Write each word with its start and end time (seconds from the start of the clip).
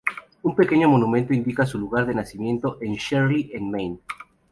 Un 0.47 0.55
pequeño 0.55 0.89
monumento 0.89 1.31
indica 1.31 1.63
su 1.63 1.77
lugar 1.77 2.07
de 2.07 2.15
nacimiento 2.15 2.79
en 2.81 2.95
Shirley, 2.95 3.51
en 3.53 3.69
Maine. 3.69 3.99